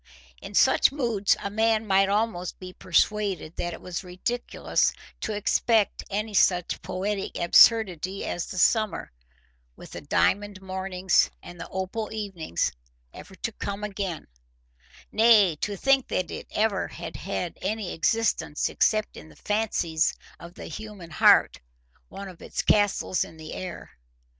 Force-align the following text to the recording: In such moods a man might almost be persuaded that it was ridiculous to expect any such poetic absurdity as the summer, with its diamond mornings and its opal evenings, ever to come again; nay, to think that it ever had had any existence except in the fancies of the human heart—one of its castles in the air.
In 0.41 0.55
such 0.55 0.91
moods 0.91 1.37
a 1.43 1.51
man 1.51 1.85
might 1.85 2.09
almost 2.09 2.57
be 2.57 2.73
persuaded 2.73 3.55
that 3.57 3.71
it 3.71 3.81
was 3.81 4.03
ridiculous 4.03 4.93
to 5.19 5.33
expect 5.33 6.03
any 6.09 6.33
such 6.33 6.81
poetic 6.81 7.37
absurdity 7.37 8.25
as 8.25 8.47
the 8.47 8.57
summer, 8.57 9.11
with 9.75 9.95
its 9.95 10.07
diamond 10.07 10.59
mornings 10.59 11.29
and 11.43 11.61
its 11.61 11.69
opal 11.71 12.11
evenings, 12.11 12.71
ever 13.13 13.35
to 13.35 13.51
come 13.51 13.83
again; 13.83 14.25
nay, 15.11 15.55
to 15.57 15.77
think 15.77 16.07
that 16.07 16.31
it 16.31 16.47
ever 16.49 16.87
had 16.87 17.15
had 17.17 17.59
any 17.61 17.93
existence 17.93 18.69
except 18.69 19.15
in 19.15 19.29
the 19.29 19.35
fancies 19.35 20.15
of 20.39 20.55
the 20.55 20.65
human 20.65 21.11
heart—one 21.11 22.27
of 22.27 22.41
its 22.41 22.63
castles 22.63 23.23
in 23.23 23.37
the 23.37 23.53
air. 23.53 23.91